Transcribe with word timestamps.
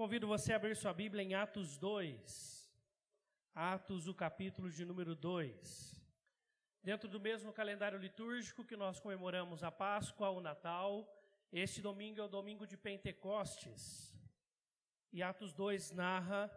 Convido 0.00 0.26
você 0.26 0.54
a 0.54 0.56
abrir 0.56 0.74
sua 0.74 0.94
Bíblia 0.94 1.22
em 1.22 1.34
Atos 1.34 1.76
2. 1.76 2.72
Atos, 3.54 4.08
o 4.08 4.14
capítulo 4.14 4.70
de 4.70 4.82
número 4.82 5.14
2. 5.14 6.02
Dentro 6.82 7.06
do 7.06 7.20
mesmo 7.20 7.52
calendário 7.52 7.98
litúrgico 7.98 8.64
que 8.64 8.78
nós 8.78 8.98
comemoramos 8.98 9.62
a 9.62 9.70
Páscoa, 9.70 10.30
o 10.30 10.40
Natal, 10.40 11.06
este 11.52 11.82
domingo 11.82 12.18
é 12.18 12.24
o 12.24 12.28
domingo 12.28 12.66
de 12.66 12.78
Pentecostes. 12.78 14.18
E 15.12 15.22
Atos 15.22 15.52
2 15.52 15.90
narra 15.90 16.50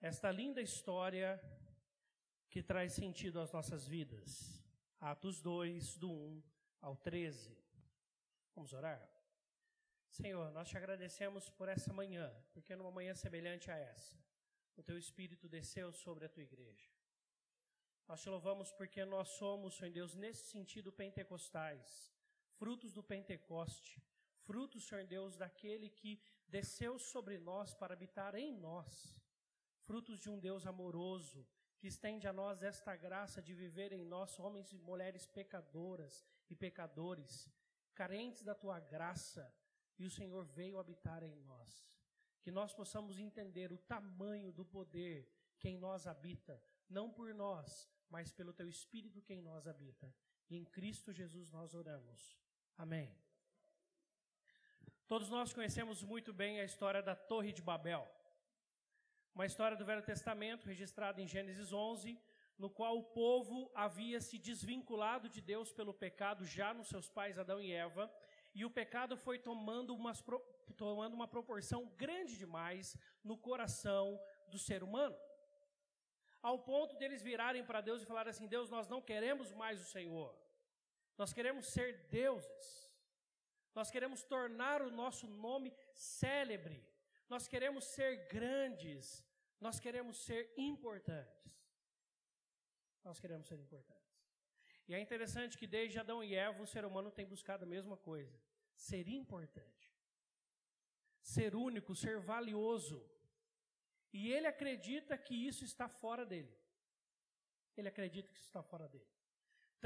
esta 0.00 0.32
linda 0.32 0.60
história 0.60 1.40
que 2.50 2.64
traz 2.64 2.94
sentido 2.94 3.38
às 3.38 3.52
nossas 3.52 3.86
vidas. 3.86 4.60
Atos 4.98 5.40
2, 5.40 5.96
do 5.98 6.10
1 6.10 6.42
ao 6.80 6.96
13. 6.96 7.56
Vamos 8.56 8.72
orar? 8.72 9.17
Senhor, 10.20 10.50
nós 10.50 10.68
te 10.68 10.76
agradecemos 10.76 11.48
por 11.48 11.68
essa 11.68 11.92
manhã, 11.92 12.28
porque 12.52 12.74
numa 12.74 12.90
manhã 12.90 13.14
semelhante 13.14 13.70
a 13.70 13.76
essa, 13.76 14.18
o 14.76 14.82
teu 14.82 14.98
Espírito 14.98 15.48
desceu 15.48 15.92
sobre 15.92 16.24
a 16.24 16.28
tua 16.28 16.42
igreja. 16.42 16.90
Nós 18.08 18.20
te 18.20 18.28
louvamos 18.28 18.72
porque 18.72 19.04
nós 19.04 19.28
somos, 19.28 19.76
Senhor 19.76 19.92
Deus, 19.92 20.16
nesse 20.16 20.50
sentido 20.50 20.90
pentecostais, 20.90 22.12
frutos 22.56 22.92
do 22.92 23.00
Pentecoste, 23.00 24.02
frutos, 24.40 24.88
Senhor 24.88 25.06
Deus, 25.06 25.36
daquele 25.36 25.88
que 25.88 26.20
desceu 26.48 26.98
sobre 26.98 27.38
nós 27.38 27.72
para 27.72 27.94
habitar 27.94 28.34
em 28.34 28.52
nós, 28.52 29.16
frutos 29.84 30.18
de 30.18 30.28
um 30.28 30.40
Deus 30.40 30.66
amoroso, 30.66 31.46
que 31.78 31.86
estende 31.86 32.26
a 32.26 32.32
nós 32.32 32.60
esta 32.60 32.96
graça 32.96 33.40
de 33.40 33.54
viver 33.54 33.92
em 33.92 34.04
nós, 34.04 34.36
homens 34.40 34.72
e 34.72 34.78
mulheres 34.78 35.28
pecadoras 35.28 36.26
e 36.50 36.56
pecadores, 36.56 37.48
carentes 37.94 38.42
da 38.42 38.54
tua 38.54 38.80
graça, 38.80 39.54
e 39.98 40.06
o 40.06 40.10
Senhor 40.10 40.44
veio 40.44 40.78
habitar 40.78 41.22
em 41.22 41.34
nós. 41.42 41.88
Que 42.42 42.50
nós 42.50 42.72
possamos 42.72 43.18
entender 43.18 43.72
o 43.72 43.78
tamanho 43.78 44.52
do 44.52 44.64
poder 44.64 45.28
que 45.58 45.68
em 45.68 45.76
nós 45.76 46.06
habita, 46.06 46.62
não 46.88 47.10
por 47.10 47.34
nós, 47.34 47.90
mas 48.08 48.32
pelo 48.32 48.52
teu 48.52 48.68
Espírito 48.68 49.20
que 49.20 49.34
em 49.34 49.42
nós 49.42 49.66
habita. 49.66 50.14
E 50.48 50.56
em 50.56 50.64
Cristo 50.64 51.12
Jesus 51.12 51.50
nós 51.50 51.74
oramos. 51.74 52.38
Amém. 52.76 53.14
Todos 55.06 55.28
nós 55.30 55.52
conhecemos 55.52 56.02
muito 56.02 56.32
bem 56.32 56.60
a 56.60 56.64
história 56.64 57.02
da 57.02 57.16
Torre 57.16 57.52
de 57.52 57.62
Babel. 57.62 58.06
Uma 59.34 59.46
história 59.46 59.76
do 59.76 59.84
Velho 59.84 60.02
Testamento 60.02 60.66
registrada 60.66 61.20
em 61.20 61.26
Gênesis 61.26 61.72
11, 61.72 62.20
no 62.58 62.68
qual 62.68 62.98
o 62.98 63.04
povo 63.04 63.70
havia 63.74 64.20
se 64.20 64.38
desvinculado 64.38 65.28
de 65.28 65.40
Deus 65.40 65.72
pelo 65.72 65.94
pecado 65.94 66.44
já 66.44 66.74
nos 66.74 66.88
seus 66.88 67.08
pais 67.08 67.38
Adão 67.38 67.60
e 67.60 67.72
Eva, 67.72 68.12
e 68.58 68.64
o 68.64 68.70
pecado 68.78 69.16
foi 69.16 69.38
tomando, 69.38 69.94
umas, 69.94 70.20
tomando 70.76 71.14
uma 71.14 71.28
proporção 71.28 71.86
grande 71.96 72.36
demais 72.36 72.96
no 73.22 73.36
coração 73.38 74.20
do 74.48 74.58
ser 74.58 74.82
humano. 74.82 75.16
Ao 76.42 76.58
ponto 76.58 76.96
deles 76.96 77.22
virarem 77.22 77.64
para 77.64 77.80
Deus 77.80 78.02
e 78.02 78.06
falarem 78.06 78.30
assim: 78.30 78.48
Deus, 78.48 78.68
nós 78.68 78.88
não 78.88 79.00
queremos 79.00 79.52
mais 79.52 79.80
o 79.80 79.84
Senhor, 79.84 80.36
nós 81.16 81.32
queremos 81.32 81.68
ser 81.68 82.08
deuses, 82.08 82.92
nós 83.76 83.92
queremos 83.92 84.24
tornar 84.24 84.82
o 84.82 84.90
nosso 84.90 85.28
nome 85.28 85.72
célebre, 85.92 86.84
nós 87.28 87.46
queremos 87.46 87.84
ser 87.84 88.26
grandes, 88.26 89.24
nós 89.60 89.78
queremos 89.78 90.16
ser 90.24 90.52
importantes. 90.56 91.46
Nós 93.04 93.20
queremos 93.20 93.46
ser 93.46 93.58
importantes. 93.60 94.18
E 94.88 94.94
é 94.96 95.00
interessante 95.00 95.56
que 95.56 95.66
desde 95.66 96.00
Adão 96.00 96.24
e 96.24 96.34
Eva 96.34 96.60
o 96.60 96.66
ser 96.66 96.84
humano 96.84 97.12
tem 97.12 97.24
buscado 97.24 97.64
a 97.64 97.68
mesma 97.68 97.96
coisa 97.96 98.47
ser 98.86 99.06
importante, 99.20 99.86
ser 101.34 101.52
único, 101.68 101.94
ser 102.04 102.18
valioso. 102.32 102.98
E 104.12 104.32
ele 104.32 104.46
acredita 104.46 105.16
que 105.26 105.34
isso 105.50 105.64
está 105.70 105.86
fora 105.88 106.24
dele. 106.24 106.54
Ele 107.76 107.88
acredita 107.88 108.28
que 108.28 108.38
isso 108.38 108.50
está 108.52 108.62
fora 108.62 108.88
dele. 108.88 109.10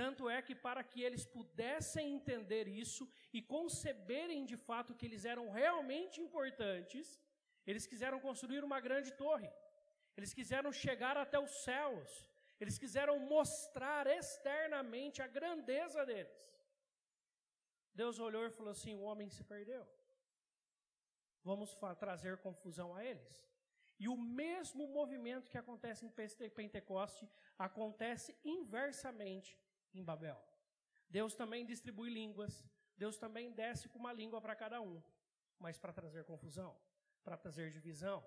Tanto 0.01 0.29
é 0.37 0.41
que, 0.41 0.55
para 0.55 0.83
que 0.91 1.01
eles 1.07 1.25
pudessem 1.37 2.15
entender 2.15 2.67
isso 2.83 3.05
e 3.33 3.43
conceberem 3.43 4.45
de 4.53 4.57
fato 4.57 4.95
que 4.95 5.07
eles 5.09 5.25
eram 5.33 5.51
realmente 5.51 6.21
importantes, 6.21 7.21
eles 7.67 7.87
quiseram 7.87 8.21
construir 8.21 8.63
uma 8.65 8.81
grande 8.81 9.11
torre. 9.25 9.51
Eles 10.17 10.33
quiseram 10.39 10.73
chegar 10.85 11.17
até 11.17 11.39
os 11.39 11.55
céus. 11.67 12.11
Eles 12.61 12.79
quiseram 12.79 13.19
mostrar 13.19 14.07
externamente 14.07 15.21
a 15.21 15.27
grandeza 15.27 16.07
deles. 16.07 16.43
Deus 17.95 18.19
olhou 18.19 18.47
e 18.47 18.51
falou 18.51 18.73
assim: 18.73 18.95
o 18.95 19.03
homem 19.03 19.29
se 19.29 19.45
perdeu. 19.45 19.87
Vamos 21.45 21.77
trazer 21.99 22.39
confusão 22.39 22.95
a 22.95 23.05
eles. 23.05 23.53
E 23.99 24.09
o 24.09 24.17
mesmo 24.17 24.87
movimento 24.89 25.51
que 25.51 25.59
acontece 25.59 26.05
em 26.05 26.51
Pentecoste 26.51 27.29
acontece 27.59 28.37
inversamente 28.45 29.59
em 29.95 30.03
Babel. 30.03 30.41
Deus 31.09 31.35
também 31.35 31.65
distribui 31.65 32.11
línguas, 32.11 32.65
Deus 32.97 33.17
também 33.19 33.53
desce 33.53 33.89
com 33.89 33.99
uma 33.99 34.13
língua 34.13 34.41
para 34.41 34.57
cada 34.57 34.81
um, 34.81 35.03
mas 35.59 35.79
para 35.79 35.93
trazer 35.93 36.25
confusão, 36.25 36.77
para 37.23 37.37
trazer 37.37 37.71
divisão, 37.71 38.25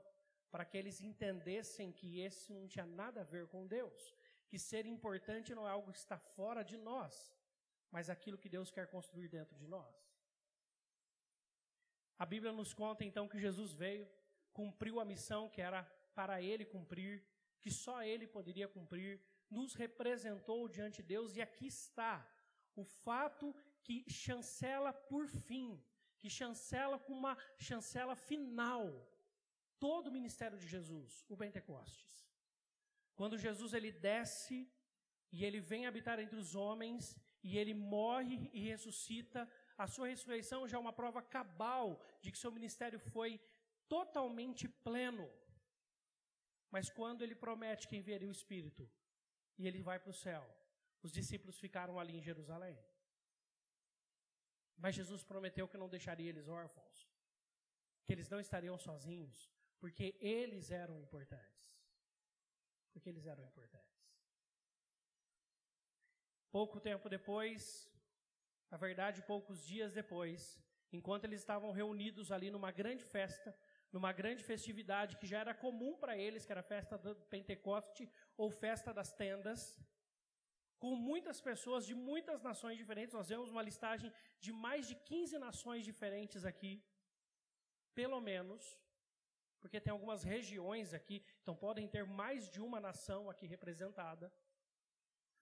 para 0.52 0.64
que 0.64 0.78
eles 0.78 1.02
entendessem 1.02 1.92
que 1.92 2.22
esse 2.22 2.54
não 2.54 2.68
tinha 2.68 2.86
nada 2.86 3.22
a 3.22 3.24
ver 3.24 3.48
com 3.48 3.66
Deus, 3.68 4.16
que 4.48 4.60
ser 4.60 4.86
importante 4.86 5.56
não 5.56 5.68
é 5.68 5.72
algo 5.72 5.92
que 5.92 5.98
está 5.98 6.18
fora 6.18 6.64
de 6.64 6.78
nós, 6.78 7.34
mas 7.92 8.10
aquilo 8.10 8.38
que 8.38 8.50
Deus 8.50 8.72
quer 8.72 8.88
construir 8.88 9.28
dentro 9.28 9.56
de 9.58 9.68
nós. 9.68 9.96
A 12.18 12.26
Bíblia 12.26 12.52
nos 12.52 12.74
conta 12.74 13.04
então 13.04 13.28
que 13.28 13.40
Jesus 13.40 13.74
veio, 13.74 14.08
cumpriu 14.54 15.00
a 15.00 15.06
missão 15.06 15.50
que 15.50 15.62
era 15.62 15.84
para 16.14 16.42
ele 16.42 16.66
cumprir, 16.66 17.24
que 17.60 17.70
só 17.70 18.02
ele 18.02 18.26
poderia 18.26 18.68
cumprir, 18.68 19.22
nos 19.50 19.74
representou 19.74 20.68
diante 20.68 21.02
de 21.02 21.08
Deus 21.10 21.36
e 21.36 21.42
aqui 21.42 21.68
está 21.68 22.26
o 22.76 22.84
fato 22.84 23.56
que 23.84 24.06
chancela 24.10 24.92
por 24.94 25.28
fim, 25.28 25.84
que 26.18 26.30
chancela 26.30 26.98
com 26.98 27.14
uma 27.14 27.38
chancela 27.58 28.16
final 28.16 28.86
todo 29.80 30.08
o 30.08 30.12
ministério 30.12 30.58
de 30.58 30.68
Jesus, 30.68 31.26
o 31.30 31.38
Pentecostes. 31.38 32.26
Quando 33.16 33.38
Jesus 33.38 33.74
ele 33.74 33.92
desce 33.92 34.70
e 35.32 35.46
ele 35.46 35.60
vem 35.60 35.86
habitar 35.86 36.20
entre 36.20 36.38
os 36.38 36.56
homens 36.56 37.18
e 37.48 37.60
ele 37.60 37.76
morre 37.76 38.50
e 38.52 38.60
ressuscita, 38.72 39.48
a 39.78 39.86
sua 39.86 40.08
ressurreição 40.08 40.68
já 40.68 40.78
é 40.78 40.80
uma 40.80 40.92
prova 41.02 41.22
cabal 41.22 42.02
de 42.20 42.32
que 42.32 42.40
seu 42.44 42.52
ministério 42.52 43.00
foi 43.14 43.40
totalmente 43.88 44.68
pleno. 44.88 45.28
Mas 46.72 46.90
quando 46.90 47.22
ele 47.22 47.36
promete 47.36 47.88
que 47.88 47.98
enviaria 47.98 48.28
o 48.28 48.38
Espírito 48.40 48.90
e 49.60 49.68
ele 49.68 49.80
vai 49.90 50.00
para 50.00 50.10
o 50.10 50.20
céu, 50.26 50.44
os 51.04 51.12
discípulos 51.12 51.60
ficaram 51.60 52.00
ali 52.00 52.18
em 52.18 52.28
Jerusalém. 52.30 52.78
Mas 54.76 54.96
Jesus 54.96 55.24
prometeu 55.24 55.68
que 55.68 55.78
não 55.78 55.88
deixaria 55.88 56.30
eles 56.30 56.48
órfãos, 56.48 57.08
que 58.06 58.12
eles 58.12 58.28
não 58.28 58.40
estariam 58.40 58.76
sozinhos, 58.76 59.52
porque 59.80 60.18
eles 60.20 60.72
eram 60.72 61.00
importantes. 61.00 61.64
Porque 62.92 63.08
eles 63.08 63.28
eram 63.28 63.46
importantes. 63.46 63.95
Pouco 66.58 66.80
tempo 66.80 67.10
depois, 67.10 67.92
na 68.72 68.78
verdade, 68.78 69.22
poucos 69.22 69.66
dias 69.72 69.92
depois, 69.92 70.58
enquanto 70.90 71.26
eles 71.26 71.42
estavam 71.42 71.70
reunidos 71.80 72.32
ali 72.32 72.50
numa 72.50 72.72
grande 72.72 73.04
festa, 73.04 73.54
numa 73.92 74.14
grande 74.14 74.42
festividade 74.42 75.18
que 75.18 75.28
já 75.28 75.40
era 75.42 75.54
comum 75.54 75.98
para 75.98 76.18
eles, 76.18 76.46
que 76.46 76.54
era 76.54 76.62
a 76.62 76.72
festa 76.76 76.98
do 76.98 77.14
Pentecoste 77.34 78.10
ou 78.38 78.50
festa 78.50 78.94
das 78.94 79.12
tendas, 79.12 79.78
com 80.80 80.96
muitas 80.96 81.42
pessoas 81.42 81.86
de 81.86 81.94
muitas 81.94 82.42
nações 82.42 82.78
diferentes. 82.78 83.14
Nós 83.14 83.28
vemos 83.28 83.52
uma 83.52 83.62
listagem 83.62 84.10
de 84.40 84.54
mais 84.54 84.88
de 84.88 84.96
15 84.96 85.38
nações 85.38 85.84
diferentes 85.84 86.46
aqui, 86.46 86.82
pelo 87.94 88.22
menos, 88.22 88.80
porque 89.60 89.82
tem 89.82 89.92
algumas 89.92 90.24
regiões 90.24 90.94
aqui, 90.94 91.22
então 91.42 91.54
podem 91.54 91.86
ter 91.86 92.06
mais 92.06 92.50
de 92.50 92.62
uma 92.62 92.80
nação 92.80 93.30
aqui 93.30 93.46
representada 93.46 94.32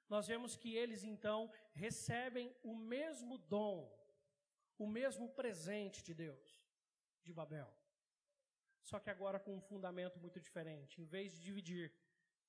nós 0.09 0.27
vemos 0.27 0.55
que 0.55 0.75
eles 0.75 1.03
então 1.03 1.51
recebem 1.73 2.55
o 2.63 2.75
mesmo 2.75 3.37
dom, 3.37 3.91
o 4.77 4.87
mesmo 4.87 5.29
presente 5.29 6.03
de 6.03 6.13
Deus, 6.13 6.63
de 7.23 7.33
Babel. 7.33 7.71
Só 8.83 8.99
que 8.99 9.09
agora 9.09 9.39
com 9.39 9.55
um 9.55 9.61
fundamento 9.61 10.19
muito 10.19 10.39
diferente. 10.39 11.01
Em 11.01 11.05
vez 11.05 11.33
de 11.33 11.41
dividir, 11.41 11.93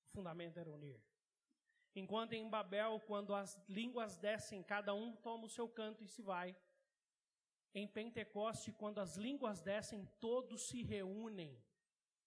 o 0.07 0.17
fundamento 0.17 0.59
era 0.59 0.69
unir. 0.69 1.01
Enquanto 1.95 2.33
em 2.33 2.49
Babel, 2.49 2.99
quando 3.07 3.33
as 3.33 3.57
línguas 3.69 4.17
descem, 4.17 4.61
cada 4.61 4.93
um 4.93 5.15
toma 5.15 5.45
o 5.45 5.49
seu 5.49 5.67
canto 5.67 6.03
e 6.03 6.07
se 6.07 6.21
vai. 6.21 6.55
Em 7.73 7.87
Pentecoste, 7.87 8.73
quando 8.73 8.99
as 8.99 9.15
línguas 9.15 9.61
descem, 9.61 10.05
todos 10.19 10.67
se 10.67 10.83
reúnem 10.83 11.57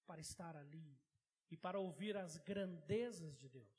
para 0.06 0.20
estar 0.20 0.56
ali 0.56 0.98
e 1.50 1.56
para 1.56 1.78
ouvir 1.78 2.16
as 2.16 2.38
grandezas 2.38 3.36
de 3.36 3.48
Deus. 3.48 3.77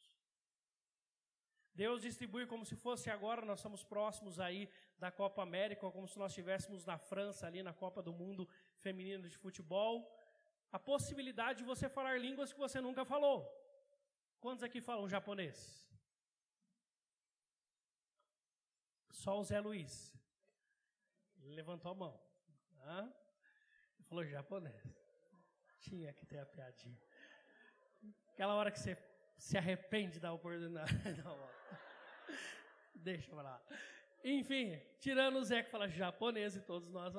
Deus 1.83 2.01
distribui 2.01 2.45
como 2.45 2.65
se 2.69 2.75
fosse 2.75 3.09
agora, 3.09 3.45
nós 3.49 3.59
estamos 3.59 3.81
próximos 3.85 4.37
aí 4.37 4.69
da 4.97 5.09
Copa 5.09 5.41
América, 5.41 5.89
como 5.89 6.09
se 6.09 6.19
nós 6.19 6.31
estivéssemos 6.31 6.83
na 6.89 6.97
França, 6.97 7.47
ali 7.47 7.63
na 7.63 7.73
Copa 7.73 8.01
do 8.07 8.13
Mundo 8.21 8.43
Feminino 8.83 9.29
de 9.29 9.37
Futebol. 9.37 9.93
a 10.77 10.77
possibilidade 10.77 11.59
de 11.59 11.69
você 11.71 11.87
falar 11.87 12.19
línguas 12.19 12.51
que 12.51 12.59
você 12.59 12.81
nunca 12.81 13.05
falou. 13.05 13.37
Quantos 14.41 14.63
aqui 14.67 14.81
falam 14.81 15.07
japonês? 15.07 15.57
Só 19.21 19.39
o 19.39 19.43
Zé 19.49 19.59
Luiz. 19.61 19.93
Ele 21.41 21.55
levantou 21.61 21.91
a 21.93 21.95
mão. 21.95 22.21
Hã? 22.83 23.01
Ele 23.95 24.03
falou 24.09 24.25
japonês. 24.25 24.83
Tinha 25.79 26.11
que 26.11 26.25
ter 26.25 26.39
a 26.39 26.45
piadinha. 26.45 27.01
Aquela 28.33 28.55
hora 28.55 28.69
que 28.69 28.79
você 28.79 28.97
se 29.39 29.57
arrepende 29.57 30.19
da 30.19 30.33
oportunidade. 30.33 30.93
Não, 31.23 31.49
deixa 32.93 33.31
eu 33.31 33.37
lá. 33.37 33.59
Enfim, 34.23 34.77
tirando 34.99 35.37
o 35.37 35.43
Zé 35.43 35.63
que 35.63 35.71
fala 35.71 35.87
japonês 35.87 36.55
e 36.57 36.61
todos 36.61 36.89
nós, 36.89 37.13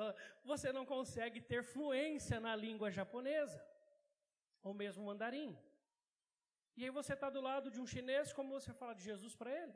você 0.45 0.71
não 0.71 0.85
consegue 0.85 1.41
ter 1.41 1.63
fluência 1.63 2.39
na 2.39 2.55
língua 2.55 2.91
japonesa, 2.91 3.59
ou 4.61 4.71
mesmo 4.71 5.03
mandarim. 5.03 5.57
E 6.77 6.83
aí 6.83 6.91
você 6.91 7.13
está 7.13 7.27
do 7.31 7.41
lado 7.41 7.71
de 7.71 7.81
um 7.81 7.87
chinês, 7.87 8.31
como 8.31 8.51
você 8.53 8.71
fala 8.71 8.93
de 8.93 9.03
Jesus 9.03 9.35
para 9.35 9.51
ele? 9.51 9.73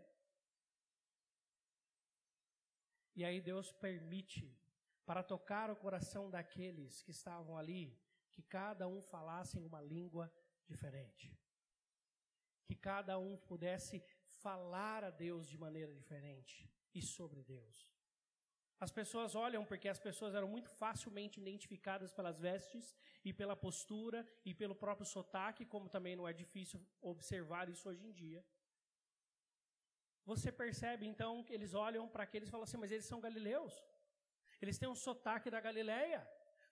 E 3.15 3.25
aí 3.25 3.41
Deus 3.41 3.71
permite, 3.71 4.55
para 5.03 5.23
tocar 5.23 5.71
o 5.71 5.75
coração 5.75 6.29
daqueles 6.29 7.01
que 7.01 7.09
estavam 7.09 7.57
ali, 7.57 7.99
que 8.31 8.43
cada 8.43 8.87
um 8.87 9.01
falasse 9.01 9.57
uma 9.57 9.81
língua 9.81 10.31
diferente. 10.67 11.35
Que 12.65 12.75
cada 12.75 13.17
um 13.17 13.37
pudesse 13.37 14.03
falar 14.43 15.03
a 15.03 15.09
Deus 15.09 15.47
de 15.47 15.57
maneira 15.57 15.93
diferente 15.93 16.69
e 16.93 17.01
sobre 17.01 17.43
Deus. 17.43 17.77
As 18.85 18.91
pessoas 18.91 19.35
olham 19.35 19.63
porque 19.63 19.87
as 19.87 19.99
pessoas 19.99 20.35
eram 20.35 20.49
muito 20.55 20.69
facilmente 20.69 21.39
identificadas 21.39 22.11
pelas 22.11 22.39
vestes 22.39 22.95
e 23.23 23.31
pela 23.31 23.55
postura 23.55 24.27
e 24.43 24.53
pelo 24.53 24.75
próprio 24.75 25.05
sotaque, 25.05 25.65
como 25.65 25.89
também 25.95 26.15
não 26.15 26.27
é 26.27 26.33
difícil 26.33 26.79
observar 27.01 27.69
isso 27.69 27.87
hoje 27.89 28.05
em 28.05 28.11
dia. 28.11 28.43
Você 30.25 30.51
percebe 30.51 31.05
então 31.05 31.43
que 31.43 31.53
eles 31.53 31.73
olham 31.73 32.07
para 32.13 32.23
aqueles 32.23 32.49
e 32.49 32.51
falam 32.51 32.65
assim: 32.65 32.81
mas 32.83 32.91
eles 32.91 33.05
são 33.05 33.21
galileus. 33.21 33.75
Eles 34.61 34.77
têm 34.79 34.89
um 34.89 35.01
sotaque 35.07 35.49
da 35.55 35.61
Galileia. 35.67 36.21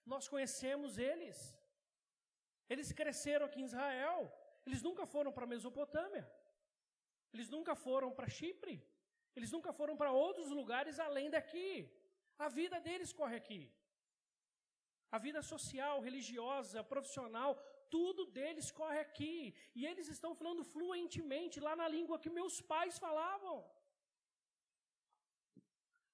Nós 0.04 0.28
conhecemos 0.32 0.98
eles. 0.98 1.38
Eles 2.68 2.92
cresceram 2.92 3.46
aqui 3.46 3.60
em 3.60 3.70
Israel. 3.72 4.20
Eles 4.66 4.82
nunca 4.86 5.04
foram 5.14 5.32
para 5.36 5.44
a 5.46 5.52
Mesopotâmia. 5.54 6.24
Eles 7.32 7.48
nunca 7.54 7.74
foram 7.86 8.10
para 8.16 8.34
Chipre. 8.38 8.76
Eles 9.36 9.50
nunca 9.54 9.72
foram 9.72 9.96
para 10.00 10.12
outros 10.24 10.50
lugares 10.58 10.98
além 11.06 11.28
daqui. 11.36 11.70
A 12.38 12.48
vida 12.48 12.78
deles 12.86 13.12
corre 13.12 13.36
aqui. 13.42 13.62
A 15.16 15.18
vida 15.26 15.40
social, 15.42 16.00
religiosa, 16.00 16.82
profissional, 16.92 17.50
tudo 17.96 18.22
deles 18.38 18.70
corre 18.80 19.00
aqui. 19.06 19.54
E 19.78 19.86
eles 19.90 20.08
estão 20.14 20.32
falando 20.34 20.64
fluentemente 20.74 21.60
lá 21.66 21.74
na 21.80 21.88
língua 21.96 22.18
que 22.18 22.36
meus 22.40 22.60
pais 22.72 22.98
falavam. 22.98 23.56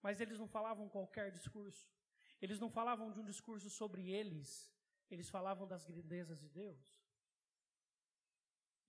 Mas 0.02 0.20
eles 0.20 0.38
não 0.38 0.48
falavam 0.56 0.88
qualquer 0.88 1.30
discurso. 1.30 1.86
Eles 2.40 2.58
não 2.58 2.70
falavam 2.70 3.10
de 3.10 3.20
um 3.20 3.24
discurso 3.32 3.68
sobre 3.68 4.10
eles. 4.10 4.48
Eles 5.10 5.28
falavam 5.28 5.66
das 5.66 5.84
grandezas 5.84 6.38
de 6.40 6.48
Deus. 6.48 6.99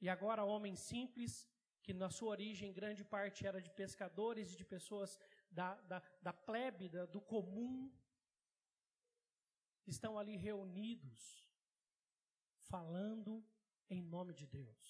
E 0.01 0.09
agora, 0.09 0.44
homens 0.44 0.80
simples 0.80 1.48
que 1.83 1.94
na 1.94 2.09
sua 2.09 2.30
origem 2.30 2.74
grande 2.74 3.03
parte 3.03 3.45
era 3.45 3.62
de 3.62 3.69
pescadores 3.69 4.51
e 4.51 4.57
de 4.57 4.65
pessoas 4.65 5.19
da, 5.50 5.75
da, 5.81 6.01
da 6.21 6.33
plebe, 6.33 6.89
da, 6.89 7.06
do 7.06 7.21
comum, 7.21 7.92
estão 9.86 10.18
ali 10.18 10.36
reunidos, 10.36 11.45
falando 12.71 13.44
em 13.89 14.01
nome 14.01 14.33
de 14.33 14.45
Deus. 14.48 14.86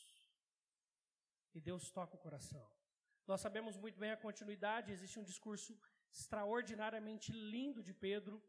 E 1.53 1.59
Deus 1.59 1.89
toca 1.91 2.15
o 2.15 2.19
coração. 2.19 2.69
Nós 3.27 3.41
sabemos 3.41 3.77
muito 3.77 3.99
bem 3.99 4.11
a 4.11 4.17
continuidade, 4.17 4.91
existe 4.91 5.19
um 5.19 5.23
discurso 5.23 5.77
extraordinariamente 6.11 7.31
lindo 7.31 7.81
de 7.81 7.93
Pedro, 7.93 8.41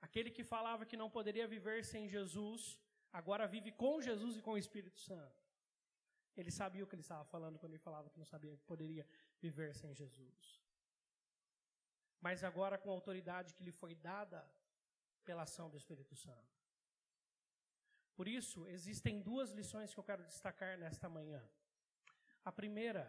aquele 0.00 0.30
que 0.30 0.44
falava 0.44 0.86
que 0.86 0.96
não 0.96 1.10
poderia 1.10 1.46
viver 1.46 1.84
sem 1.84 2.08
Jesus, 2.08 2.78
agora 3.12 3.46
vive 3.46 3.70
com 3.72 4.00
Jesus 4.00 4.36
e 4.36 4.42
com 4.42 4.52
o 4.52 4.58
Espírito 4.58 4.98
Santo. 4.98 5.43
Ele 6.36 6.50
sabia 6.50 6.82
o 6.82 6.86
que 6.86 6.94
ele 6.94 7.02
estava 7.02 7.24
falando 7.24 7.58
quando 7.58 7.72
ele 7.72 7.82
falava 7.82 8.10
que 8.10 8.18
não 8.18 8.26
sabia 8.26 8.56
que 8.56 8.64
poderia 8.64 9.06
viver 9.40 9.74
sem 9.74 9.94
Jesus. 9.94 10.62
Mas 12.20 12.42
agora 12.42 12.78
com 12.78 12.90
a 12.90 12.92
autoridade 12.92 13.54
que 13.54 13.62
lhe 13.62 13.72
foi 13.72 13.94
dada 13.94 14.48
pela 15.24 15.42
ação 15.42 15.70
do 15.70 15.76
Espírito 15.76 16.14
Santo. 16.16 16.54
Por 18.14 18.28
isso, 18.28 18.66
existem 18.68 19.20
duas 19.20 19.50
lições 19.50 19.92
que 19.92 19.98
eu 19.98 20.04
quero 20.04 20.24
destacar 20.24 20.78
nesta 20.78 21.08
manhã. 21.08 21.42
A 22.44 22.52
primeira, 22.52 23.04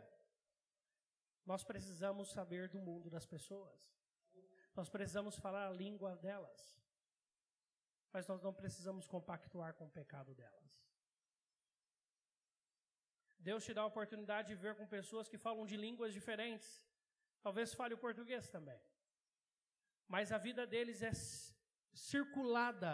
nós 1.46 1.64
precisamos 1.64 2.32
saber 2.32 2.70
do 2.70 2.80
mundo 2.80 3.10
das 3.10 3.26
pessoas. 3.26 3.80
Nós 4.76 4.90
precisamos 4.90 5.36
falar 5.38 5.68
a 5.68 5.72
língua 5.72 6.16
delas. 6.18 6.76
Mas 8.12 8.28
nós 8.28 8.42
não 8.42 8.54
precisamos 8.54 9.06
compactuar 9.06 9.74
com 9.76 9.86
o 9.86 9.92
pecado 9.92 10.34
delas. 10.34 10.66
Deus 13.40 13.64
te 13.64 13.74
dá 13.74 13.82
a 13.82 13.86
oportunidade 13.86 14.48
de 14.50 14.56
ver 14.56 14.76
com 14.76 14.88
pessoas 14.88 15.30
que 15.30 15.38
falam 15.38 15.66
de 15.66 15.78
línguas 15.78 16.14
diferentes. 16.14 16.88
Talvez 17.42 17.74
fale 17.74 17.94
o 17.94 17.98
português 17.98 18.50
também. 18.50 18.80
Mas 20.08 20.32
a 20.32 20.38
vida 20.38 20.66
deles 20.66 21.02
é 21.02 21.12
circulada 21.94 22.94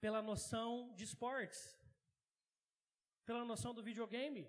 pela 0.00 0.22
noção 0.22 0.92
de 0.94 1.04
esportes, 1.04 1.60
pela 3.24 3.44
noção 3.44 3.74
do 3.74 3.82
videogame, 3.82 4.48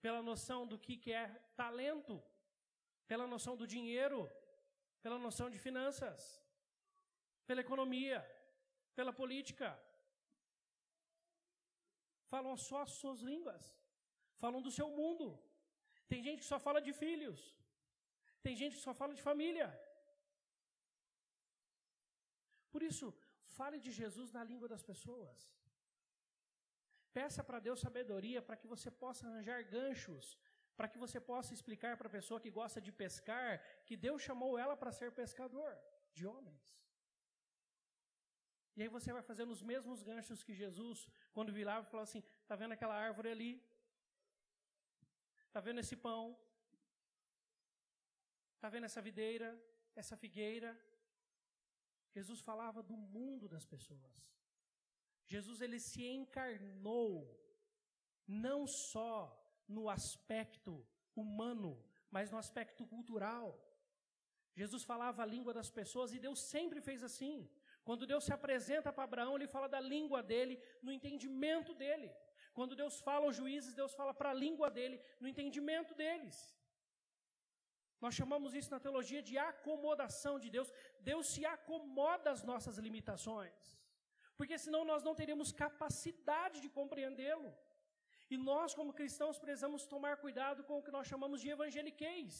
pela 0.00 0.22
noção 0.22 0.66
do 0.66 0.78
que, 0.78 0.96
que 0.96 1.12
é 1.12 1.28
talento, 1.56 2.22
pela 3.06 3.26
noção 3.26 3.56
do 3.56 3.66
dinheiro, 3.66 4.30
pela 5.02 5.18
noção 5.18 5.50
de 5.50 5.58
finanças, 5.58 6.42
pela 7.46 7.60
economia, 7.60 8.20
pela 8.94 9.12
política 9.12 9.78
falam 12.34 12.54
só 12.68 12.78
as 12.86 12.92
suas 13.00 13.20
línguas, 13.30 13.64
falam 14.42 14.60
do 14.66 14.72
seu 14.78 14.88
mundo. 15.00 15.26
Tem 16.10 16.20
gente 16.26 16.40
que 16.42 16.52
só 16.52 16.58
fala 16.66 16.80
de 16.86 16.92
filhos, 17.02 17.40
tem 18.44 18.54
gente 18.60 18.76
que 18.76 18.86
só 18.88 18.94
fala 19.00 19.14
de 19.18 19.24
família. 19.30 19.68
Por 22.72 22.82
isso, 22.90 23.06
fale 23.58 23.78
de 23.86 23.92
Jesus 24.00 24.30
na 24.36 24.42
língua 24.50 24.68
das 24.72 24.84
pessoas. 24.90 25.38
Peça 27.18 27.42
para 27.48 27.64
Deus 27.66 27.80
sabedoria 27.86 28.40
para 28.46 28.58
que 28.60 28.70
você 28.72 28.90
possa 29.02 29.22
arranjar 29.26 29.60
ganchos, 29.76 30.26
para 30.78 30.88
que 30.92 30.98
você 31.04 31.18
possa 31.30 31.54
explicar 31.56 31.92
para 31.96 32.08
a 32.08 32.16
pessoa 32.18 32.42
que 32.44 32.56
gosta 32.60 32.80
de 32.86 32.92
pescar 33.02 33.50
que 33.86 33.96
Deus 34.06 34.20
chamou 34.28 34.52
ela 34.62 34.76
para 34.80 34.96
ser 35.00 35.10
pescador 35.22 35.72
de 36.16 36.24
homens. 36.32 36.64
E 38.76 38.82
aí 38.82 38.88
você 38.88 39.12
vai 39.12 39.22
fazendo 39.22 39.52
os 39.52 39.62
mesmos 39.62 40.02
ganchos 40.02 40.42
que 40.42 40.54
Jesus, 40.62 41.06
quando 41.32 41.52
virava, 41.52 41.86
falava 41.86 42.08
assim: 42.08 42.22
está 42.42 42.56
vendo 42.56 42.72
aquela 42.72 42.96
árvore 43.08 43.30
ali? 43.30 43.52
Está 45.46 45.60
vendo 45.60 45.80
esse 45.80 45.96
pão? 45.96 46.36
Está 48.56 48.68
vendo 48.68 48.86
essa 48.90 49.00
videira, 49.00 49.48
essa 49.94 50.16
figueira? 50.16 50.70
Jesus 52.16 52.40
falava 52.40 52.82
do 52.82 52.96
mundo 52.96 53.48
das 53.48 53.66
pessoas. 53.74 54.14
Jesus 55.26 55.60
ele 55.60 55.78
se 55.78 56.04
encarnou 56.04 57.12
não 58.26 58.66
só 58.66 59.14
no 59.68 59.88
aspecto 59.88 60.86
humano, 61.14 61.82
mas 62.10 62.30
no 62.30 62.38
aspecto 62.38 62.86
cultural. 62.86 63.46
Jesus 64.54 64.84
falava 64.84 65.22
a 65.22 65.26
língua 65.34 65.52
das 65.52 65.70
pessoas 65.70 66.12
e 66.12 66.18
Deus 66.18 66.40
sempre 66.48 66.80
fez 66.80 67.02
assim. 67.02 67.50
Quando 67.88 68.08
Deus 68.10 68.24
se 68.24 68.32
apresenta 68.38 68.92
para 68.92 69.04
Abraão, 69.08 69.34
ele 69.36 69.46
fala 69.54 69.68
da 69.74 69.80
língua 69.94 70.20
dele, 70.22 70.54
no 70.82 70.92
entendimento 70.96 71.72
dele. 71.82 72.08
Quando 72.58 72.78
Deus 72.80 72.94
fala 73.08 73.26
aos 73.26 73.36
juízes, 73.40 73.78
Deus 73.80 73.94
fala 74.00 74.12
para 74.18 74.30
a 74.30 74.40
língua 74.44 74.68
dele, 74.78 74.96
no 75.20 75.28
entendimento 75.32 75.92
deles. 76.02 76.36
Nós 78.04 78.14
chamamos 78.20 78.54
isso 78.58 78.70
na 78.74 78.80
teologia 78.84 79.22
de 79.28 79.36
acomodação 79.50 80.34
de 80.44 80.48
Deus. 80.56 80.70
Deus 81.10 81.26
se 81.34 81.42
acomoda 81.56 82.30
às 82.34 82.42
nossas 82.50 82.78
limitações. 82.86 83.58
Porque 84.38 84.56
senão 84.64 84.82
nós 84.90 85.02
não 85.06 85.14
teríamos 85.20 85.52
capacidade 85.52 86.60
de 86.64 86.68
compreendê-lo. 86.78 87.50
E 88.32 88.36
nós, 88.36 88.74
como 88.74 88.96
cristãos, 89.00 89.38
precisamos 89.38 89.86
tomar 89.94 90.16
cuidado 90.24 90.64
com 90.64 90.78
o 90.78 90.82
que 90.82 90.94
nós 90.96 91.06
chamamos 91.06 91.40
de 91.42 91.50
evangeliquez. 91.56 92.34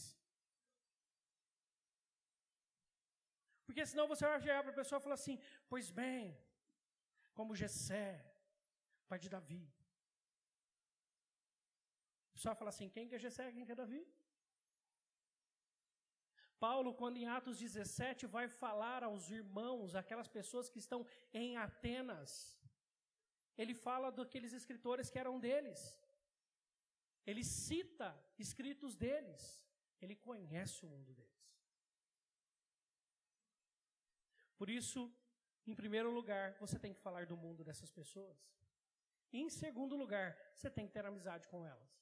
Porque 3.75 3.91
senão 3.91 4.07
você 4.11 4.25
vai 4.25 4.41
chegar 4.41 4.63
para 4.63 4.73
a 4.73 4.81
pessoa 4.81 4.99
e 5.01 5.05
falar 5.05 5.17
assim: 5.21 5.37
Pois 5.71 5.87
bem, 6.01 6.23
como 7.39 7.57
Jessé, 7.61 8.09
pai 9.09 9.19
de 9.25 9.29
Davi. 9.33 9.65
A 12.29 12.33
pessoa 12.35 12.55
fala 12.61 12.71
assim: 12.75 12.89
Quem 12.89 13.09
que 13.09 13.17
é 13.17 13.23
Jessé? 13.25 13.47
Quem 13.55 13.67
que 13.67 13.73
é 13.73 13.81
Davi? 13.83 14.03
Paulo, 16.65 16.95
quando 17.01 17.17
em 17.23 17.27
Atos 17.39 17.59
17 17.59 18.29
vai 18.37 18.47
falar 18.63 19.03
aos 19.03 19.29
irmãos, 19.41 19.97
aquelas 20.03 20.29
pessoas 20.39 20.69
que 20.69 20.79
estão 20.85 21.01
em 21.43 21.57
Atenas, 21.67 22.31
ele 23.59 23.75
fala 23.75 24.13
daqueles 24.21 24.53
escritores 24.61 25.11
que 25.11 25.19
eram 25.25 25.41
deles. 25.47 25.83
Ele 27.27 27.43
cita 27.43 28.09
escritos 28.39 28.95
deles. 28.95 29.43
Ele 30.01 30.15
conhece 30.15 30.79
o 30.87 30.89
mundo 30.95 31.13
deles. 31.13 31.44
Por 34.65 34.71
isso, 34.71 35.15
em 35.67 35.75
primeiro 35.75 36.11
lugar, 36.11 36.55
você 36.59 36.79
tem 36.79 36.95
que 36.95 36.99
falar 37.07 37.27
do 37.27 37.37
mundo 37.37 37.63
dessas 37.63 37.91
pessoas. 37.93 38.39
E 39.31 39.39
em 39.39 39.51
segundo 39.51 39.95
lugar, 39.95 40.35
você 40.57 40.71
tem 40.71 40.87
que 40.87 40.95
ter 40.95 41.05
amizade 41.05 41.47
com 41.49 41.67
elas. 41.67 41.93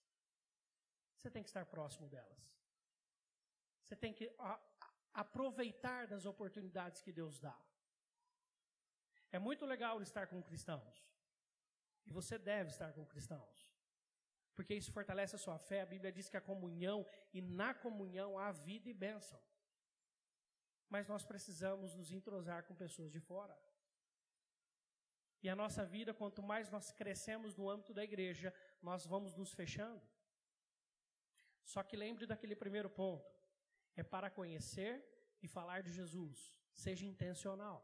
Você 1.16 1.28
tem 1.28 1.42
que 1.42 1.48
estar 1.48 1.66
próximo 1.66 2.08
delas. 2.08 2.40
Você 3.82 3.96
tem 3.96 4.12
que 4.14 4.32
aproveitar 5.12 6.06
das 6.06 6.24
oportunidades 6.24 7.02
que 7.02 7.10
Deus 7.10 7.40
dá. 7.40 7.58
É 9.32 9.40
muito 9.40 9.66
legal 9.66 10.00
estar 10.00 10.28
com 10.28 10.40
cristãos. 10.40 11.04
E 12.06 12.12
você 12.12 12.38
deve 12.38 12.70
estar 12.70 12.92
com 12.92 13.04
cristãos. 13.04 13.74
Porque 14.54 14.72
isso 14.72 14.92
fortalece 14.92 15.34
a 15.34 15.44
sua 15.46 15.58
fé. 15.58 15.80
A 15.80 15.86
Bíblia 15.94 16.12
diz 16.12 16.28
que 16.28 16.36
a 16.36 16.40
comunhão, 16.40 17.04
e 17.34 17.42
na 17.42 17.74
comunhão 17.74 18.38
há 18.38 18.52
vida 18.52 18.88
e 18.88 18.94
bênção. 18.94 19.42
Mas 20.94 21.08
nós 21.12 21.24
precisamos 21.24 21.94
nos 21.98 22.12
entrosar 22.12 22.64
com 22.64 22.74
pessoas 22.74 23.10
de 23.10 23.20
fora. 23.28 23.56
E 25.42 25.48
a 25.48 25.56
nossa 25.56 25.82
vida, 25.86 26.12
quanto 26.12 26.42
mais 26.50 26.68
nós 26.74 26.92
crescemos 26.92 27.56
no 27.56 27.68
âmbito 27.74 27.94
da 27.94 28.04
igreja, 28.04 28.48
nós 28.88 29.06
vamos 29.12 29.34
nos 29.34 29.52
fechando. 29.60 30.02
Só 31.64 31.82
que 31.82 31.96
lembre 31.96 32.26
daquele 32.26 32.54
primeiro 32.54 32.90
ponto: 32.90 33.32
é 33.96 34.02
para 34.02 34.28
conhecer 34.28 34.92
e 35.42 35.48
falar 35.48 35.80
de 35.82 35.90
Jesus. 36.00 36.54
Seja 36.74 37.06
intencional. 37.06 37.78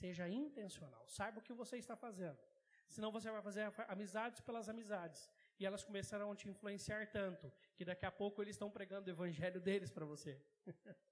Seja 0.00 0.28
intencional. 0.28 1.04
Saiba 1.06 1.38
o 1.38 1.42
que 1.42 1.52
você 1.62 1.76
está 1.76 1.94
fazendo. 1.94 2.42
Senão 2.88 3.12
você 3.12 3.30
vai 3.30 3.40
fazer 3.40 3.72
amizades 3.86 4.40
pelas 4.40 4.68
amizades. 4.68 5.30
E 5.60 5.64
elas 5.64 5.84
começarão 5.84 6.32
a 6.32 6.36
te 6.36 6.48
influenciar 6.48 7.06
tanto 7.12 7.52
que 7.76 7.84
daqui 7.84 8.04
a 8.04 8.10
pouco 8.10 8.42
eles 8.42 8.56
estão 8.56 8.68
pregando 8.68 9.08
o 9.08 9.14
evangelho 9.14 9.60
deles 9.60 9.92
para 9.92 10.04
você. 10.04 10.42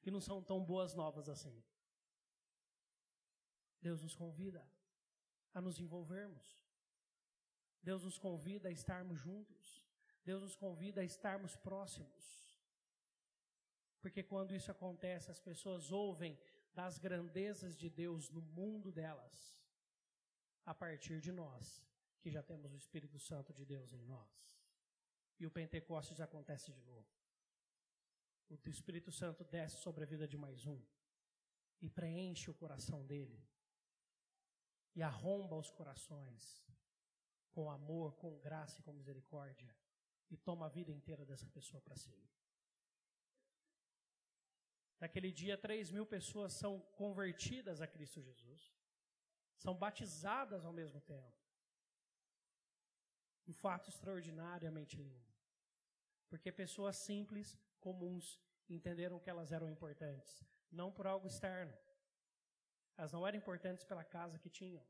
que 0.00 0.10
não 0.10 0.20
são 0.20 0.42
tão 0.42 0.64
boas 0.64 0.94
novas 0.94 1.28
assim. 1.28 1.62
Deus 3.80 4.02
nos 4.02 4.14
convida 4.14 4.66
a 5.54 5.60
nos 5.60 5.78
envolvermos. 5.80 6.66
Deus 7.82 8.04
nos 8.04 8.18
convida 8.18 8.68
a 8.68 8.72
estarmos 8.72 9.18
juntos. 9.18 9.86
Deus 10.24 10.42
nos 10.42 10.56
convida 10.56 11.00
a 11.00 11.04
estarmos 11.04 11.56
próximos. 11.56 12.40
Porque 14.00 14.22
quando 14.22 14.54
isso 14.54 14.70
acontece, 14.70 15.30
as 15.30 15.40
pessoas 15.40 15.90
ouvem 15.90 16.38
das 16.72 16.98
grandezas 16.98 17.76
de 17.76 17.90
Deus 17.90 18.30
no 18.30 18.40
mundo 18.40 18.92
delas, 18.92 19.58
a 20.64 20.74
partir 20.74 21.20
de 21.20 21.32
nós, 21.32 21.84
que 22.20 22.30
já 22.30 22.42
temos 22.42 22.72
o 22.72 22.76
Espírito 22.76 23.18
Santo 23.18 23.52
de 23.52 23.64
Deus 23.64 23.92
em 23.92 24.02
nós. 24.04 24.58
E 25.38 25.46
o 25.46 25.50
Pentecostes 25.50 26.20
acontece 26.20 26.70
de 26.72 26.80
novo. 26.82 27.19
O 28.50 28.68
Espírito 28.68 29.12
Santo 29.12 29.44
desce 29.44 29.76
sobre 29.78 30.02
a 30.02 30.06
vida 30.06 30.26
de 30.26 30.36
mais 30.36 30.66
um 30.66 30.80
e 31.80 31.88
preenche 31.88 32.50
o 32.50 32.54
coração 32.54 33.06
dele 33.06 33.40
e 34.94 35.02
arromba 35.02 35.56
os 35.56 35.70
corações 35.70 36.66
com 37.52 37.70
amor, 37.70 38.16
com 38.16 38.40
graça 38.40 38.80
e 38.80 38.82
com 38.82 38.92
misericórdia 38.92 39.72
e 40.28 40.36
toma 40.36 40.66
a 40.66 40.68
vida 40.68 40.90
inteira 40.90 41.24
dessa 41.24 41.48
pessoa 41.48 41.80
para 41.80 41.96
si. 41.96 42.12
Naquele 44.98 45.30
dia, 45.32 45.56
3 45.56 45.92
mil 45.92 46.04
pessoas 46.04 46.52
são 46.52 46.80
convertidas 47.02 47.80
a 47.80 47.86
Cristo 47.86 48.20
Jesus, 48.20 48.74
são 49.56 49.74
batizadas 49.74 50.64
ao 50.64 50.72
mesmo 50.72 51.00
tempo. 51.00 51.38
Um 53.46 53.54
fato 53.54 53.88
extraordinariamente 53.88 54.96
lindo. 54.96 55.30
Porque 56.28 56.52
pessoas 56.52 56.96
simples, 56.96 57.58
comuns, 57.80 58.40
entenderam 58.68 59.18
que 59.18 59.30
elas 59.30 59.50
eram 59.50 59.68
importantes, 59.68 60.44
não 60.70 60.92
por 60.92 61.06
algo 61.06 61.26
externo, 61.26 61.76
elas 63.00 63.12
não 63.12 63.26
eram 63.26 63.38
importantes 63.38 63.84
pela 63.84 64.04
casa 64.04 64.38
que 64.38 64.50
tinham. 64.50 64.84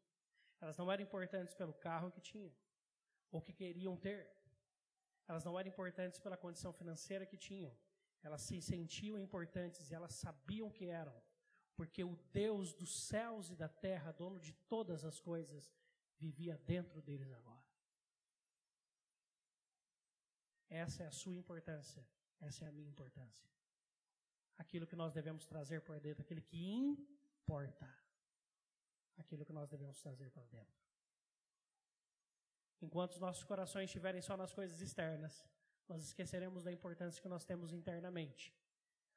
Elas 0.60 0.76
não 0.76 0.90
eram 0.90 1.04
importantes 1.04 1.54
pelo 1.54 1.72
carro 1.72 2.10
que 2.10 2.20
tinham 2.20 2.52
ou 3.30 3.40
que 3.40 3.52
queriam 3.52 3.96
ter. 3.96 4.28
Elas 5.28 5.44
não 5.44 5.58
eram 5.58 5.70
importantes 5.70 6.18
pela 6.18 6.36
condição 6.36 6.72
financeira 6.72 7.24
que 7.24 7.36
tinham. 7.36 7.72
Elas 8.22 8.42
se 8.42 8.60
sentiam 8.60 9.16
importantes 9.16 9.90
e 9.90 9.94
elas 9.94 10.14
sabiam 10.14 10.70
que 10.70 10.86
eram, 10.86 11.14
porque 11.76 12.02
o 12.02 12.16
Deus 12.32 12.74
dos 12.74 13.06
céus 13.06 13.48
e 13.48 13.54
da 13.54 13.68
terra, 13.68 14.12
dono 14.12 14.38
de 14.40 14.52
todas 14.52 15.04
as 15.04 15.20
coisas, 15.20 15.72
vivia 16.18 16.58
dentro 16.58 17.00
deles 17.00 17.32
agora. 17.32 17.64
Essa 20.68 21.04
é 21.04 21.06
a 21.06 21.12
sua 21.12 21.34
importância, 21.34 22.04
essa 22.40 22.64
é 22.64 22.68
a 22.68 22.72
minha 22.72 22.88
importância. 22.88 23.48
Aquilo 24.58 24.86
que 24.86 24.96
nós 24.96 25.12
devemos 25.12 25.46
trazer 25.46 25.80
por 25.82 25.98
dentro, 26.00 26.22
aquele 26.22 26.40
que 26.40 26.72
importa 26.72 27.88
aquilo 29.16 29.44
que 29.44 29.52
nós 29.52 29.68
devemos 29.68 30.00
trazer 30.00 30.30
para 30.30 30.44
dentro. 30.44 30.80
Enquanto 32.80 33.12
os 33.12 33.20
nossos 33.20 33.44
corações 33.44 33.84
estiverem 33.84 34.22
só 34.22 34.36
nas 34.36 34.52
coisas 34.52 34.80
externas, 34.80 35.44
nós 35.86 36.02
esqueceremos 36.02 36.64
da 36.64 36.72
importância 36.72 37.20
que 37.20 37.28
nós 37.28 37.44
temos 37.44 37.72
internamente. 37.72 38.54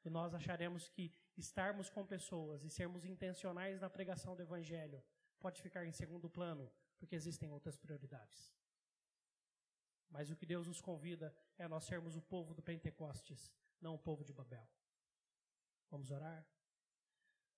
E 0.03 0.09
nós 0.09 0.33
acharemos 0.33 0.89
que 0.89 1.13
estarmos 1.37 1.89
com 1.89 2.05
pessoas 2.05 2.63
e 2.63 2.69
sermos 2.69 3.05
intencionais 3.05 3.79
na 3.79 3.89
pregação 3.89 4.35
do 4.35 4.41
Evangelho 4.41 5.01
pode 5.39 5.61
ficar 5.61 5.85
em 5.85 5.91
segundo 5.91 6.29
plano, 6.29 6.69
porque 6.97 7.15
existem 7.15 7.49
outras 7.49 7.77
prioridades. 7.77 8.53
Mas 10.13 10.29
o 10.29 10.35
que 10.35 10.45
Deus 10.45 10.67
nos 10.67 10.79
convida 10.79 11.35
é 11.57 11.67
nós 11.67 11.85
sermos 11.85 12.15
o 12.15 12.21
povo 12.21 12.53
do 12.53 12.61
Pentecostes, 12.61 13.51
não 13.81 13.95
o 13.95 13.99
povo 13.99 14.23
de 14.23 14.31
Babel. 14.31 14.69
Vamos 15.89 16.11
orar? 16.11 16.47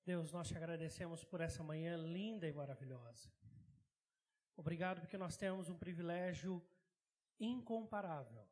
Deus, 0.06 0.32
nós 0.32 0.48
te 0.48 0.56
agradecemos 0.56 1.22
por 1.26 1.42
essa 1.42 1.62
manhã 1.62 1.98
linda 1.98 2.48
e 2.48 2.54
maravilhosa. 2.54 3.30
Obrigado 4.56 5.02
porque 5.02 5.18
nós 5.18 5.36
temos 5.36 5.68
um 5.68 5.78
privilégio 5.78 6.66
incomparável 7.38 8.48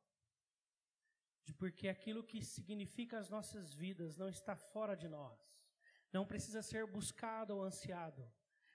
de 1.46 1.54
porque 1.54 1.88
aquilo 1.88 2.26
que 2.26 2.44
significa 2.44 3.18
as 3.18 3.30
nossas 3.30 3.74
vidas 3.74 4.18
não 4.18 4.28
está 4.28 4.54
fora 4.54 4.98
de 4.98 5.08
nós, 5.08 5.40
não 6.12 6.26
precisa 6.26 6.62
ser 6.62 6.86
buscado 6.86 7.56
ou 7.56 7.64
ansiado, 7.64 8.30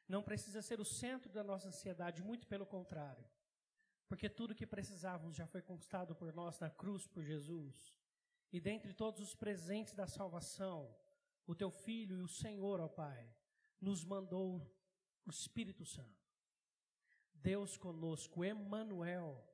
não 0.09 0.23
precisa 0.23 0.63
ser 0.63 0.81
o 0.81 0.87
centro 0.87 1.31
da 1.31 1.45
nossa 1.45 1.69
ansiedade, 1.69 2.23
muito 2.23 2.47
pelo 2.47 2.65
contrário, 2.65 3.29
porque 4.09 4.29
tudo 4.29 4.55
que 4.55 4.67
precisávamos 4.67 5.37
já 5.37 5.47
foi 5.47 5.61
conquistado 5.61 6.15
por 6.15 6.33
nós 6.33 6.59
na 6.59 6.71
cruz 6.71 7.07
por 7.07 7.23
Jesus, 7.23 7.95
e 8.51 8.59
dentre 8.59 8.95
todos 8.95 9.21
os 9.21 9.35
presentes 9.35 9.95
da 9.95 10.07
salvação, 10.07 10.97
o 11.47 11.55
teu 11.55 11.71
Filho 11.71 12.17
e 12.19 12.23
o 12.23 12.29
Senhor, 12.29 12.81
ó 12.81 12.89
Pai, 12.89 13.35
nos 13.81 14.05
mandou 14.05 14.67
o 15.27 15.31
Espírito 15.31 15.85
Santo. 15.85 16.27
Deus 17.35 17.77
conosco, 17.77 18.45
Emmanuel, 18.45 19.47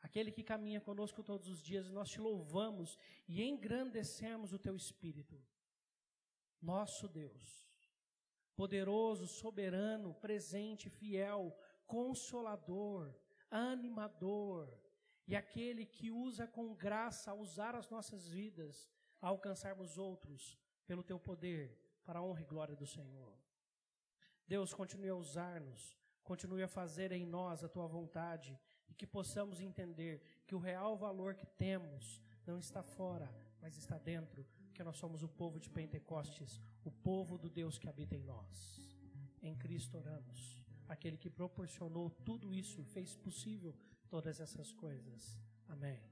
aquele 0.00 0.30
que 0.30 0.44
caminha 0.44 0.80
conosco 0.80 1.22
todos 1.22 1.48
os 1.48 1.62
dias, 1.62 1.90
nós 1.90 2.10
te 2.10 2.20
louvamos 2.20 2.98
e 3.26 3.42
engrandecemos 3.42 4.52
o 4.52 4.58
teu 4.58 4.76
Espírito. 4.76 5.42
Nosso 6.60 7.08
Deus, 7.08 7.66
poderoso, 8.54 9.26
soberano, 9.26 10.14
presente, 10.14 10.88
fiel, 10.88 11.56
consolador, 11.86 13.12
animador, 13.52 14.68
e 15.26 15.36
aquele 15.36 15.84
que 15.86 16.10
usa 16.10 16.46
com 16.46 16.74
graça 16.74 17.30
a 17.30 17.34
usar 17.34 17.74
as 17.74 17.88
nossas 17.88 18.28
vidas 18.28 18.90
a 19.20 19.28
alcançarmos 19.28 19.98
outros 19.98 20.58
pelo 20.86 21.02
teu 21.02 21.18
poder, 21.18 21.78
para 22.04 22.18
a 22.18 22.22
honra 22.22 22.40
e 22.40 22.44
glória 22.44 22.74
do 22.74 22.86
Senhor. 22.86 23.32
Deus, 24.46 24.74
continue 24.74 25.08
a 25.08 25.14
usar-nos, 25.14 25.96
continue 26.24 26.62
a 26.62 26.68
fazer 26.68 27.12
em 27.12 27.24
nós 27.24 27.62
a 27.62 27.68
tua 27.68 27.86
vontade 27.86 28.58
e 28.88 28.94
que 28.94 29.06
possamos 29.06 29.60
entender 29.60 30.20
que 30.46 30.54
o 30.54 30.58
real 30.58 30.96
valor 30.96 31.34
que 31.34 31.46
temos 31.46 32.20
não 32.44 32.58
está 32.58 32.82
fora, 32.82 33.32
mas 33.60 33.76
está 33.76 33.96
dentro, 33.98 34.44
que 34.74 34.82
nós 34.82 34.96
somos 34.96 35.22
o 35.22 35.28
povo 35.28 35.60
de 35.60 35.70
Pentecostes, 35.70 36.60
o 36.84 36.90
povo 36.90 37.38
do 37.38 37.48
Deus 37.48 37.78
que 37.78 37.88
habita 37.88 38.16
em 38.16 38.22
nós. 38.22 38.80
Em 39.40 39.56
Cristo 39.56 39.96
oramos, 39.96 40.61
aquele 40.88 41.16
que 41.16 41.30
proporcionou 41.30 42.10
tudo 42.10 42.52
isso 42.52 42.84
fez 42.84 43.16
possível 43.16 43.74
todas 44.08 44.40
essas 44.40 44.72
coisas. 44.72 45.38
Amém. 45.68 46.11